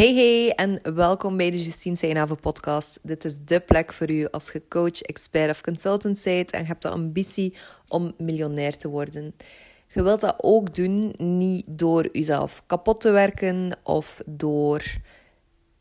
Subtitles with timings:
[0.00, 2.98] Hey hey en welkom bij de Justine Seinave podcast.
[3.02, 6.82] Dit is de plek voor u als je coach, expert of consultant bent en hebt
[6.82, 7.54] de ambitie
[7.88, 9.34] om miljonair te worden.
[9.88, 14.84] Je wilt dat ook doen niet door jezelf kapot te werken of door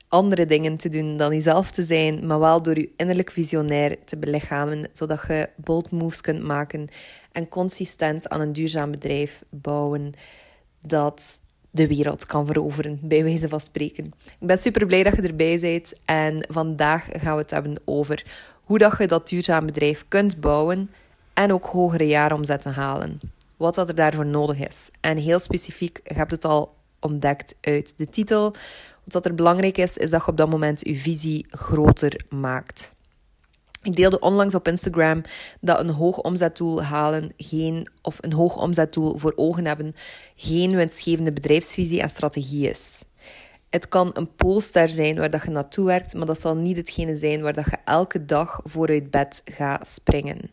[0.08, 4.18] andere dingen te doen dan jezelf te zijn, maar wel door je innerlijk visionair te
[4.18, 6.88] belichamen, zodat je bold moves kunt maken
[7.32, 10.14] en consistent aan een duurzaam bedrijf bouwen
[10.82, 11.42] dat
[11.72, 14.06] de wereld kan veroveren, bij wijze van spreken.
[14.40, 18.26] Ik ben super blij dat je erbij bent en vandaag gaan we het hebben over
[18.64, 20.90] hoe dat je dat duurzaam bedrijf kunt bouwen
[21.34, 23.20] en ook hogere jaaromzetten halen.
[23.58, 24.90] Wat dat er daarvoor nodig is.
[25.02, 28.54] En heel specifiek, je hebt het al ontdekt uit de titel.
[29.04, 32.94] Wat er belangrijk is, is dat je op dat moment je visie groter maakt.
[33.84, 35.22] Ik deelde onlangs op Instagram
[35.62, 39.96] dat een hoog omzetdoel halen geen, of een hoog omzetdoel voor ogen hebben
[40.36, 43.04] geen winstgevende bedrijfsvisie en strategie is.
[43.70, 47.16] Het kan een poolster zijn waar dat je naartoe werkt, maar dat zal niet hetgene
[47.16, 50.52] zijn waar dat je elke dag vooruit bed gaat springen.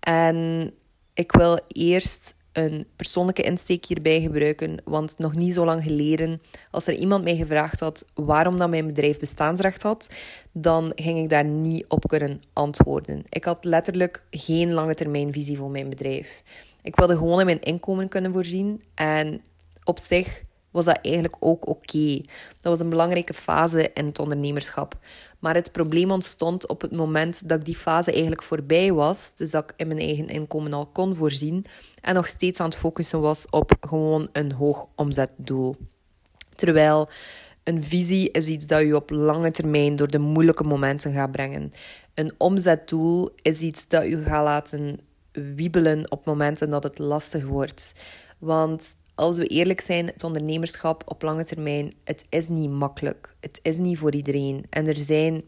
[0.00, 0.70] En
[1.14, 4.82] ik wil eerst een persoonlijke insteek hierbij gebruiken.
[4.84, 8.86] Want nog niet zo lang geleden, als er iemand mij gevraagd had waarom dat mijn
[8.86, 10.10] bedrijf bestaansrecht had,
[10.52, 13.22] dan ging ik daar niet op kunnen antwoorden.
[13.28, 16.42] Ik had letterlijk geen lange termijn visie voor mijn bedrijf.
[16.82, 18.82] Ik wilde gewoon in mijn inkomen kunnen voorzien.
[18.94, 19.42] En
[19.84, 20.42] op zich
[20.74, 22.16] was dat eigenlijk ook oké.
[22.60, 24.98] Dat was een belangrijke fase in het ondernemerschap.
[25.38, 29.34] Maar het probleem ontstond op het moment dat die fase eigenlijk voorbij was.
[29.36, 31.64] Dus dat ik in mijn eigen inkomen al kon voorzien.
[32.00, 35.76] En nog steeds aan het focussen was op gewoon een hoog omzetdoel.
[36.54, 37.08] Terwijl
[37.62, 41.72] een visie is iets dat je op lange termijn door de moeilijke momenten gaat brengen.
[42.14, 45.00] Een omzetdoel is iets dat je gaat laten
[45.32, 47.92] wiebelen op momenten dat het lastig wordt.
[48.38, 53.34] Want als we eerlijk zijn, het ondernemerschap op lange termijn, het is niet makkelijk.
[53.40, 54.64] Het is niet voor iedereen.
[54.70, 55.44] En er zijn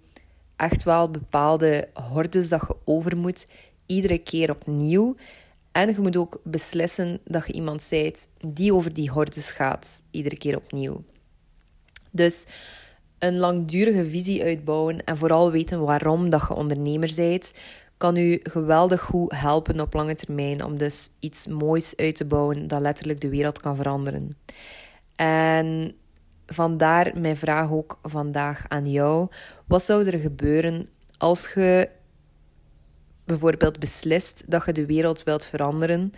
[0.56, 3.46] echt wel bepaalde hordes dat je over moet,
[3.86, 5.16] iedere keer opnieuw.
[5.72, 10.38] En je moet ook beslissen dat je iemand bent die over die hordes gaat, iedere
[10.38, 11.04] keer opnieuw.
[12.10, 12.46] Dus
[13.18, 17.52] een langdurige visie uitbouwen en vooral weten waarom dat je ondernemer bent,
[17.96, 22.68] kan u geweldig goed helpen op lange termijn om dus iets moois uit te bouwen
[22.68, 24.36] dat letterlijk de wereld kan veranderen.
[25.14, 25.94] En
[26.46, 29.28] vandaar mijn vraag ook vandaag aan jou.
[29.66, 31.88] Wat zou er gebeuren als je
[33.24, 36.12] bijvoorbeeld beslist dat je de wereld wilt veranderen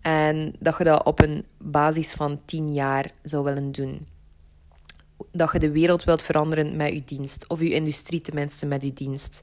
[0.00, 4.06] en dat je dat op een basis van 10 jaar zou willen doen?
[5.32, 8.92] Dat je de wereld wilt veranderen met je dienst, of je industrie tenminste met je
[8.92, 9.42] dienst.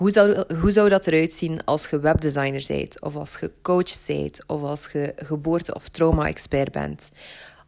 [0.00, 4.06] Hoe zou, hoe zou dat eruit zien als je webdesigner bent, of als je coach
[4.06, 7.12] bent, of als je geboorte- of trauma-expert bent?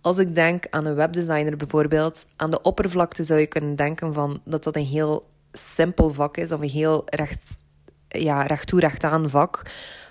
[0.00, 4.40] Als ik denk aan een webdesigner bijvoorbeeld, aan de oppervlakte zou je kunnen denken van
[4.44, 7.56] dat dat een heel simpel vak is, of een heel recht,
[8.08, 9.62] ja, recht toe, recht aan vak.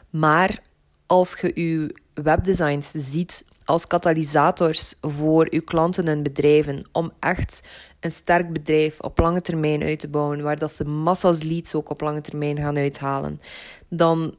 [0.10, 0.60] Maar
[1.06, 7.62] als je je webdesigns ziet als katalysators voor uw klanten en bedrijven om echt
[8.00, 11.90] een sterk bedrijf op lange termijn uit te bouwen, waar dat ze massa's leads ook
[11.90, 13.42] op lange termijn gaan uithalen,
[13.90, 14.36] dan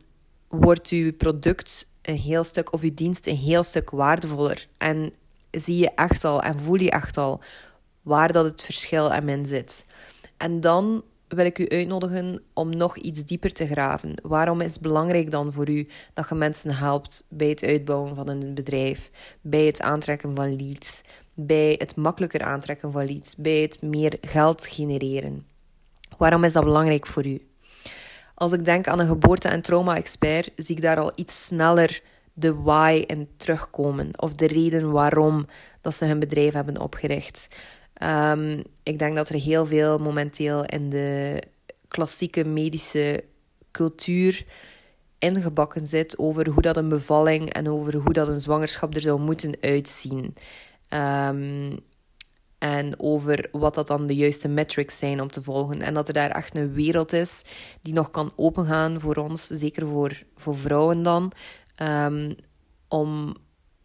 [0.49, 4.66] wordt uw product een heel stuk of uw dienst een heel stuk waardevoller.
[4.78, 5.12] En
[5.50, 7.41] zie je echt al en voel je echt al
[8.03, 9.84] waar dat het verschil in zit.
[10.37, 14.15] En dan wil ik u uitnodigen om nog iets dieper te graven.
[14.22, 18.28] Waarom is het belangrijk dan voor u dat je mensen helpt bij het uitbouwen van
[18.28, 19.10] een bedrijf,
[19.41, 21.00] bij het aantrekken van leads,
[21.34, 25.47] bij het makkelijker aantrekken van leads, bij het meer geld genereren?
[26.19, 27.47] Waarom is dat belangrijk voor u?
[28.34, 32.54] Als ik denk aan een geboorte- en trauma-expert, zie ik daar al iets sneller de
[32.54, 35.47] why in terugkomen of de reden waarom
[35.81, 37.49] dat ze hun bedrijf hebben opgericht.
[38.03, 41.43] Um, ik denk dat er heel veel momenteel in de
[41.89, 43.25] klassieke medische
[43.71, 44.45] cultuur
[45.19, 49.21] ingebakken zit over hoe dat een bevalling en over hoe dat een zwangerschap er zou
[49.21, 50.35] moeten uitzien.
[50.89, 51.79] Um,
[52.59, 55.81] en over wat dat dan de juiste metrics zijn om te volgen.
[55.81, 57.43] En dat er daar echt een wereld is
[57.81, 61.32] die nog kan opengaan voor ons, zeker voor, voor vrouwen dan.
[61.82, 62.35] Um,
[62.88, 63.35] om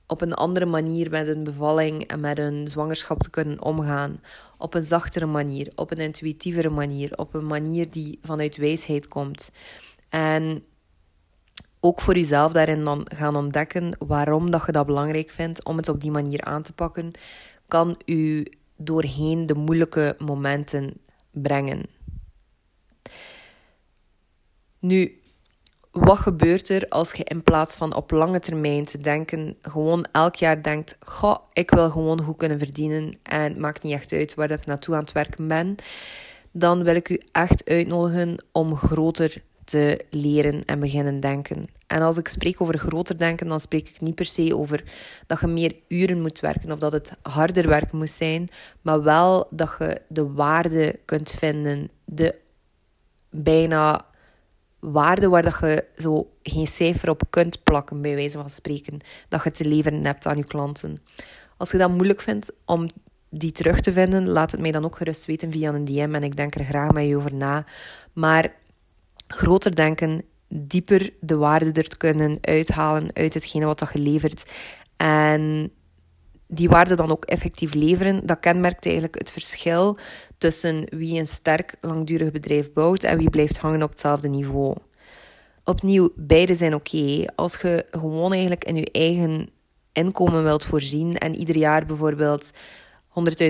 [0.07, 4.21] op een andere manier met een bevalling en met een zwangerschap te kunnen omgaan.
[4.57, 9.51] Op een zachtere manier, op een intuïtievere manier, op een manier die vanuit wijsheid komt.
[10.09, 10.63] En
[11.79, 15.89] ook voor jezelf daarin dan gaan ontdekken waarom dat je dat belangrijk vindt om het
[15.89, 17.11] op die manier aan te pakken,
[17.67, 18.45] kan u
[18.77, 20.93] doorheen de moeilijke momenten
[21.31, 21.85] brengen.
[24.79, 25.16] Nu,
[25.99, 30.35] wat gebeurt er als je in plaats van op lange termijn te denken, gewoon elk
[30.35, 34.35] jaar denkt: Goh, ik wil gewoon goed kunnen verdienen en het maakt niet echt uit
[34.35, 35.75] waar ik naartoe aan het werken ben.
[36.51, 41.65] Dan wil ik u echt uitnodigen om groter te leren en beginnen denken.
[41.87, 44.83] En als ik spreek over groter denken, dan spreek ik niet per se over
[45.27, 48.49] dat je meer uren moet werken of dat het harder werken moet zijn,
[48.81, 52.35] maar wel dat je de waarde kunt vinden, de
[53.29, 54.05] bijna
[54.79, 59.43] waarde waar dat je zo geen cijfer op kunt plakken, bij wijze van spreken, dat
[59.43, 60.97] je te leveren hebt aan je klanten.
[61.57, 62.87] Als je dat moeilijk vindt om
[63.29, 66.23] die terug te vinden, laat het mij dan ook gerust weten via een DM en
[66.23, 67.65] ik denk er graag met je over na.
[68.13, 68.53] Maar
[69.27, 74.51] groter denken, dieper de waarde er kunnen uithalen uit hetgene wat dat je levert.
[74.97, 75.71] En
[76.47, 79.97] die waarde dan ook effectief leveren, dat kenmerkt eigenlijk het verschil
[80.37, 84.75] tussen wie een sterk, langdurig bedrijf bouwt en wie blijft hangen op hetzelfde niveau.
[85.63, 87.25] Opnieuw, beide zijn oké.
[87.35, 89.49] Als je gewoon eigenlijk in je eigen
[89.91, 92.53] inkomen wilt voorzien en ieder jaar bijvoorbeeld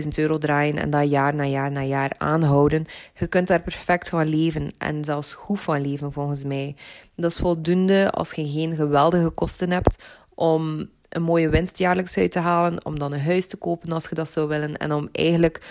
[0.03, 2.85] 100.000 euro draaien en dat jaar na jaar na jaar aanhouden.
[3.13, 6.75] Je kunt daar perfect van leven en zelfs goed van leven volgens mij.
[7.15, 10.03] Dat is voldoende als je geen geweldige kosten hebt
[10.35, 14.09] om een mooie winst jaarlijks uit te halen, om dan een huis te kopen als
[14.09, 15.61] je dat zou willen en om eigenlijk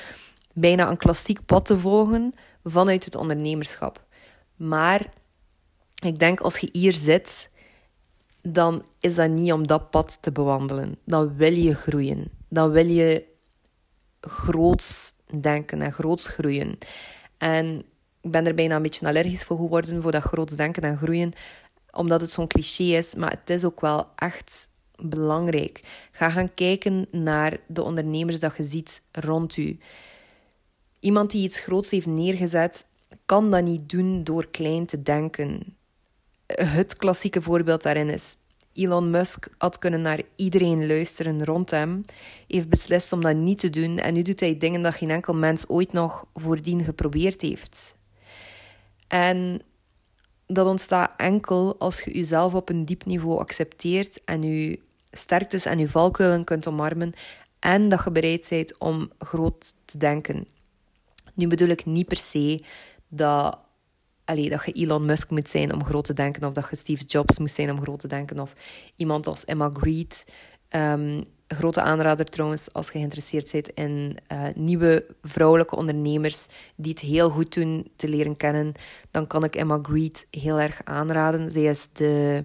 [0.55, 2.35] bijna een klassiek pad te volgen
[2.65, 4.05] vanuit het ondernemerschap.
[4.57, 5.07] Maar
[6.05, 7.51] ik denk als je hier zit,
[8.43, 10.99] dan is dat niet om dat pad te bewandelen.
[11.05, 12.31] Dan wil je groeien.
[12.49, 13.25] Dan wil je
[14.21, 16.79] groots denken en groots groeien.
[17.39, 17.85] En
[18.21, 21.33] ik ben er bijna een beetje allergisch voor geworden, voor dat groots denken en groeien,
[21.91, 25.81] omdat het zo'n cliché is, maar het is ook wel echt belangrijk.
[26.13, 29.79] Ga gaan kijken naar de ondernemers dat je ziet rond u.
[31.01, 32.87] Iemand die iets groots heeft neergezet,
[33.27, 35.77] kan dat niet doen door klein te denken.
[36.47, 38.37] Het klassieke voorbeeld daarin is
[38.77, 42.05] Elon Musk had kunnen naar iedereen luisteren rond hem,
[42.49, 45.35] heeft beslist om dat niet te doen en nu doet hij dingen dat geen enkel
[45.35, 47.97] mens ooit nog voordien geprobeerd heeft.
[49.07, 49.63] En
[50.47, 54.79] dat ontstaat enkel als je jezelf op een diep niveau accepteert en je
[55.17, 57.13] sterktes en je valkuilen kunt omarmen
[57.59, 60.47] en dat je bereid bent om groot te denken.
[61.35, 62.63] Nu bedoel ik niet per se
[63.09, 63.65] dat
[64.25, 67.05] allee, dat je Elon Musk moet zijn om groot te denken, of dat je Steve
[67.05, 68.53] Jobs moet zijn om groot te denken, of
[68.97, 70.25] iemand als Emma Greed.
[70.71, 76.47] Um, grote aanrader trouwens, als je geïnteresseerd bent in uh, nieuwe vrouwelijke ondernemers
[76.77, 78.73] die het heel goed doen te leren kennen,
[79.11, 81.51] dan kan ik Emma Greed heel erg aanraden.
[81.51, 82.45] Zij is de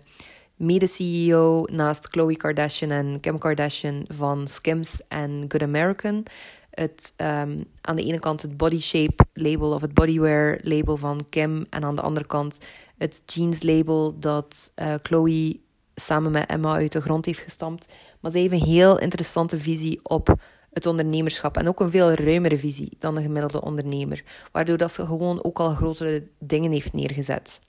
[0.62, 6.24] mede-CEO naast Khloe Kardashian en Kim Kardashian van Skims en Good American
[6.72, 11.26] het, um, aan de ene kant het body shape label of het bodywear label van
[11.30, 11.66] Kim.
[11.70, 12.60] En aan de andere kant
[12.98, 15.60] het jeans label dat uh, Chloe
[15.96, 17.86] samen met Emma uit de grond heeft gestampt.
[18.20, 20.36] Maar ze heeft een heel interessante visie op
[20.72, 21.58] het ondernemerschap.
[21.58, 24.24] En ook een veel ruimere visie dan de gemiddelde ondernemer.
[24.52, 27.62] Waardoor dat ze gewoon ook al grotere dingen heeft neergezet.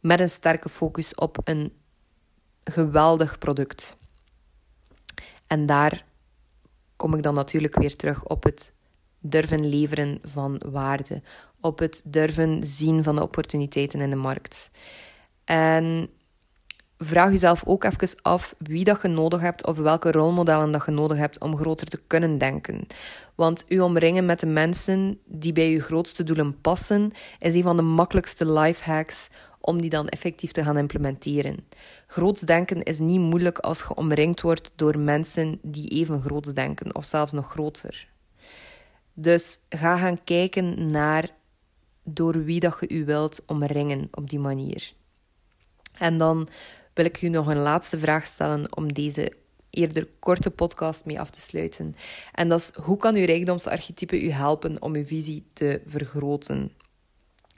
[0.00, 1.72] Met een sterke focus op een
[2.70, 3.96] geweldig product.
[5.46, 6.04] En daar
[6.96, 8.72] kom ik dan natuurlijk weer terug op het
[9.20, 11.22] durven leveren van waarde,
[11.60, 14.70] op het durven zien van de opportuniteiten in de markt.
[15.44, 16.10] En
[16.98, 20.90] vraag jezelf ook even af wie dat je nodig hebt of welke rolmodellen dat je
[20.90, 22.86] nodig hebt om groter te kunnen denken.
[23.34, 27.76] Want u omringen met de mensen die bij je grootste doelen passen, is een van
[27.76, 29.28] de makkelijkste lifehacks
[29.66, 31.56] om die dan effectief te gaan implementeren.
[32.06, 36.94] Groots denken is niet moeilijk als je omringd wordt door mensen die even groots denken,
[36.94, 38.08] of zelfs nog groter.
[39.12, 41.30] Dus ga gaan kijken naar
[42.04, 44.92] door wie dat je u wilt omringen op die manier.
[45.98, 46.48] En dan
[46.94, 49.32] wil ik u nog een laatste vraag stellen om deze
[49.70, 51.96] eerder korte podcast mee af te sluiten.
[52.32, 56.72] En dat is, hoe kan uw rijkdomsarchetype u helpen om uw visie te vergroten?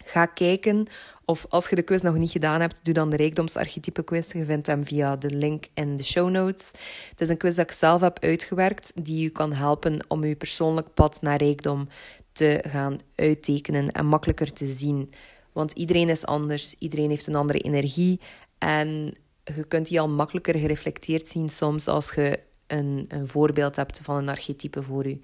[0.07, 0.87] Ga kijken
[1.25, 4.33] of als je de quiz nog niet gedaan hebt, doe dan de rijkdomsarchetype quiz.
[4.33, 6.73] Je vindt hem via de link in de show notes.
[7.11, 10.37] Het is een quiz dat ik zelf heb uitgewerkt, die je kan helpen om je
[10.37, 11.89] persoonlijk pad naar rijkdom
[12.33, 15.13] te gaan uittekenen en makkelijker te zien.
[15.53, 18.21] Want iedereen is anders, iedereen heeft een andere energie
[18.59, 19.15] en
[19.45, 24.17] je kunt die al makkelijker gereflecteerd zien soms als je een, een voorbeeld hebt van
[24.17, 25.19] een archetype voor je.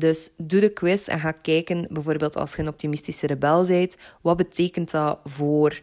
[0.00, 4.36] Dus doe de quiz en ga kijken, bijvoorbeeld als je een optimistische rebel bent, wat
[4.36, 5.80] betekent dat voor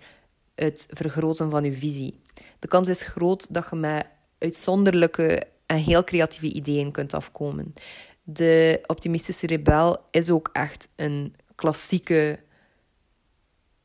[0.56, 2.20] het vergroten van je visie?
[2.60, 4.06] De kans is groot dat je met
[4.38, 7.74] uitzonderlijke en heel creatieve ideeën kunt afkomen.
[8.24, 12.40] De optimistische rebel is ook echt een klassieke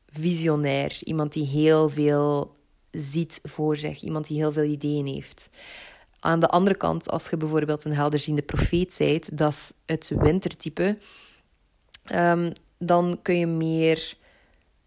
[0.07, 0.97] visionair.
[1.03, 2.55] Iemand die heel veel
[2.91, 4.01] ziet voor zich.
[4.01, 5.49] Iemand die heel veel ideeën heeft.
[6.23, 10.97] Aan de andere kant, als je bijvoorbeeld een helderziende profeet bent, dat is het wintertype,
[12.15, 14.13] um, dan kun je meer,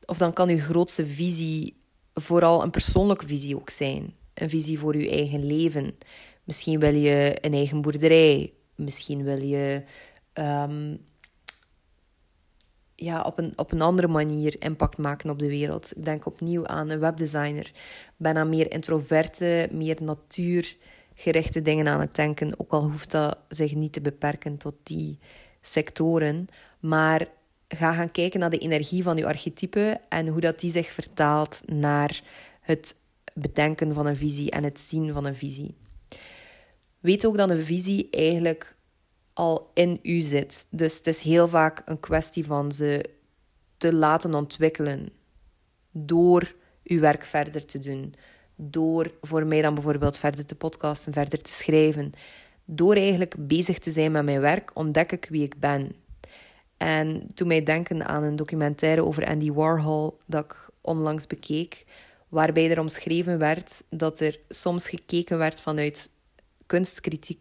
[0.04, 1.76] of dan kan je grootste visie
[2.14, 4.14] vooral een persoonlijke visie ook zijn.
[4.34, 5.98] Een visie voor je eigen leven.
[6.44, 8.52] Misschien wil je een eigen boerderij.
[8.74, 9.82] Misschien wil je
[10.34, 10.98] um,
[12.94, 15.96] ja, op, een, op een andere manier impact maken op de wereld.
[15.96, 17.72] Ik denk opnieuw aan een webdesigner.
[18.22, 19.96] aan meer introverte, meer
[21.16, 22.60] natuurgerichte dingen aan het denken.
[22.60, 25.18] Ook al hoeft dat zich niet te beperken tot die
[25.60, 26.48] sectoren.
[26.80, 27.28] Maar
[27.68, 31.62] ga gaan kijken naar de energie van je archetype en hoe dat die zich vertaalt
[31.66, 32.22] naar
[32.60, 32.96] het
[33.34, 35.74] bedenken van een visie en het zien van een visie.
[37.00, 38.76] Weet ook dat een visie eigenlijk
[39.32, 40.66] al in u zit.
[40.70, 43.04] Dus het is heel vaak een kwestie van ze
[43.76, 45.08] te laten ontwikkelen
[45.90, 46.54] door
[46.84, 48.14] uw werk verder te doen.
[48.56, 52.12] Door voor mij dan bijvoorbeeld verder te podcasten, verder te schrijven.
[52.64, 55.94] Door eigenlijk bezig te zijn met mijn werk, ontdek ik wie ik ben.
[56.76, 61.84] En toen mij denken aan een documentaire over Andy Warhol dat ik onlangs bekeek,
[62.28, 66.10] waarbij er omschreven werd dat er soms gekeken werd vanuit
[66.66, 67.40] kunstkritiek,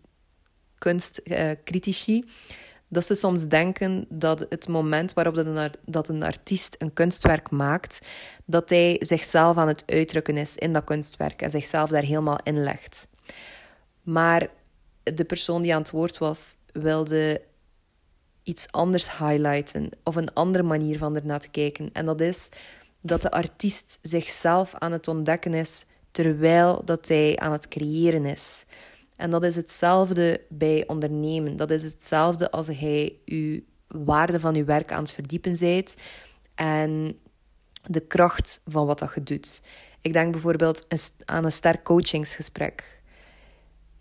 [0.78, 2.24] kunstcritici,
[2.88, 8.00] dat ze soms denken dat het moment waarop een, dat een artiest een kunstwerk maakt,
[8.46, 12.64] dat hij zichzelf aan het uitdrukken is in dat kunstwerk en zichzelf daar helemaal in
[12.64, 13.08] legt.
[14.02, 14.50] Maar
[15.04, 17.42] de persoon die aan het woord was, wilde
[18.44, 21.90] iets anders highlighten of een andere manier van ernaar te kijken.
[21.94, 22.50] En dat is
[23.02, 28.66] dat de artiest zichzelf aan het ontdekken is terwijl dat hij aan het creëren is.
[29.16, 31.56] En dat is hetzelfde bij ondernemen.
[31.56, 35.96] Dat is hetzelfde als hij uw waarde van uw werk aan het verdiepen bent
[36.56, 37.20] en
[37.84, 39.62] de kracht van wat dat je doet.
[40.02, 40.88] Ik denk bijvoorbeeld
[41.26, 43.02] aan een sterk coachingsgesprek.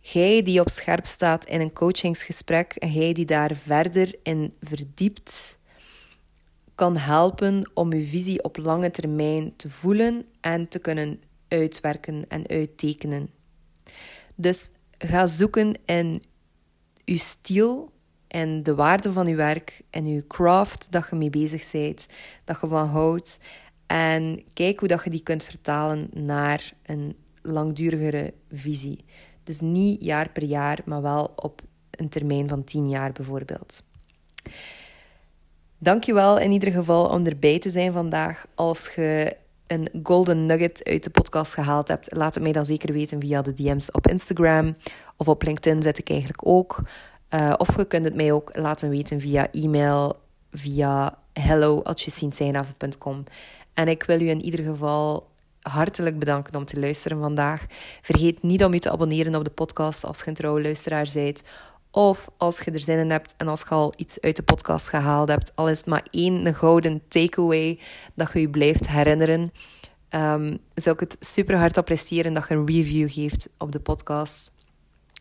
[0.01, 5.59] Jij die op scherp staat in een coachingsgesprek en die daar verder in verdiept,
[6.75, 12.49] kan helpen om uw visie op lange termijn te voelen en te kunnen uitwerken en
[12.49, 13.31] uittekenen.
[14.35, 16.23] Dus ga zoeken in
[17.05, 17.93] uw stijl
[18.27, 22.07] en de waarde van uw werk en uw craft dat je mee bezig bent,
[22.45, 23.39] dat je van houdt.
[23.87, 29.05] En kijk hoe dat je die kunt vertalen naar een langdurigere visie.
[29.43, 33.83] Dus niet jaar per jaar, maar wel op een termijn van tien jaar bijvoorbeeld.
[35.79, 38.47] Dankjewel in ieder geval om erbij te zijn vandaag.
[38.55, 39.37] Als je
[39.75, 43.43] een golden nugget uit de podcast gehaald hebt, laat het mij dan zeker weten via
[43.43, 44.77] de DM's op Instagram
[45.17, 46.79] of op LinkedIn zet ik eigenlijk ook.
[47.31, 53.25] Uh, of je kunt het mij ook laten weten via e-mail, via hello.jesintijnhaven.com.
[53.75, 55.27] En ik wil u in ieder geval
[55.61, 57.67] hartelijk bedanken om te luisteren vandaag.
[58.03, 61.43] Vergeet niet om je te abonneren op de podcast als je een trouwe luisteraar bent.
[61.95, 64.89] Of als je er zin in hebt en als je al iets uit de podcast
[64.89, 67.79] gehaald hebt, al is het maar één gouden takeaway
[68.15, 69.41] dat je je blijft herinneren,
[70.11, 74.53] um, zou ik het super hard appreciëren dat je een review geeft op de podcast.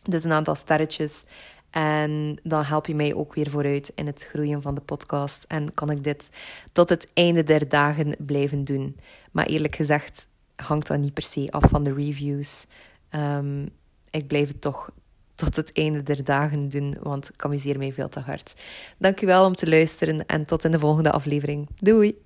[0.02, 1.24] Dus een aantal sterretjes.
[1.70, 5.44] En dan help je mij ook weer vooruit in het groeien van de podcast.
[5.48, 6.30] En kan ik dit
[6.72, 8.96] tot het einde der dagen blijven doen.
[9.32, 10.26] Maar eerlijk gezegd
[10.56, 12.66] hangt dat niet per se af van de reviews.
[13.10, 13.68] Um,
[14.10, 14.90] ik blijf het toch
[15.34, 18.54] tot het einde der dagen doen, want ik amuseer mij veel te hard.
[18.98, 21.68] Dankjewel om te luisteren en tot in de volgende aflevering.
[21.76, 22.23] Doei!